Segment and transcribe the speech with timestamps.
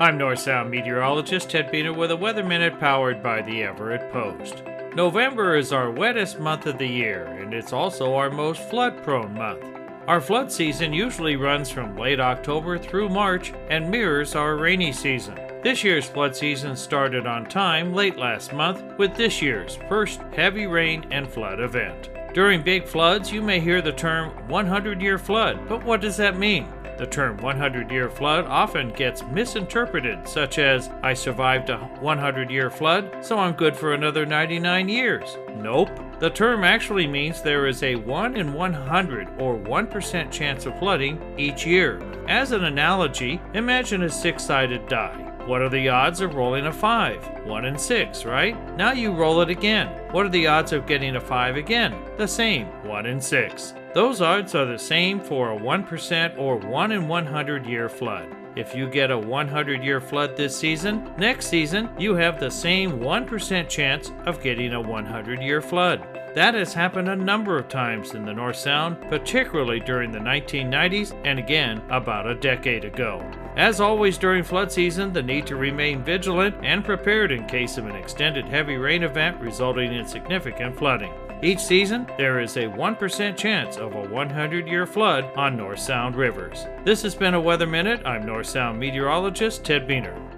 [0.00, 4.64] I'm North Sound meteorologist Ted Buehner with a Weather Minute powered by the Everett Post.
[4.96, 9.32] November is our wettest month of the year, and it's also our most flood prone
[9.34, 9.64] month.
[10.08, 15.36] Our flood season usually runs from late October through March and mirrors our rainy season.
[15.62, 20.66] This year's flood season started on time late last month with this year's first heavy
[20.66, 22.10] rain and flood event.
[22.34, 26.36] During big floods, you may hear the term 100 year flood, but what does that
[26.36, 26.66] mean?
[26.96, 32.70] The term 100 year flood often gets misinterpreted, such as, I survived a 100 year
[32.70, 35.36] flood, so I'm good for another 99 years.
[35.56, 35.90] Nope.
[36.20, 41.20] The term actually means there is a 1 in 100 or 1% chance of flooding
[41.36, 42.00] each year.
[42.28, 45.23] As an analogy, imagine a six sided die.
[45.46, 47.44] What are the odds of rolling a 5?
[47.44, 48.76] 1 in 6, right?
[48.78, 49.88] Now you roll it again.
[50.10, 51.94] What are the odds of getting a 5 again?
[52.16, 53.74] The same, 1 in 6.
[53.92, 58.34] Those odds are the same for a 1% or 1 in 100 year flood.
[58.56, 63.00] If you get a 100 year flood this season, next season you have the same
[63.00, 66.06] 1% chance of getting a 100 year flood.
[66.34, 71.14] That has happened a number of times in the North Sound, particularly during the 1990s
[71.24, 73.22] and again about a decade ago.
[73.56, 77.86] As always during flood season, the need to remain vigilant and prepared in case of
[77.86, 81.12] an extended heavy rain event resulting in significant flooding.
[81.40, 86.16] Each season, there is a 1% chance of a 100 year flood on North Sound
[86.16, 86.66] rivers.
[86.84, 88.02] This has been a Weather Minute.
[88.04, 90.33] I'm North Sound meteorologist Ted Buehner.